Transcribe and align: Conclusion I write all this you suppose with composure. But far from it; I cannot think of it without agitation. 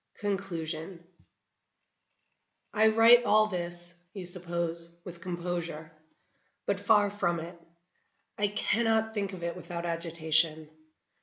Conclusion 0.19 1.05
I 2.73 2.87
write 2.87 3.23
all 3.23 3.45
this 3.45 3.93
you 4.15 4.25
suppose 4.25 4.89
with 5.05 5.21
composure. 5.21 5.91
But 6.65 6.79
far 6.79 7.11
from 7.11 7.39
it; 7.39 7.61
I 8.35 8.47
cannot 8.47 9.13
think 9.13 9.31
of 9.31 9.43
it 9.43 9.55
without 9.55 9.85
agitation. 9.85 10.71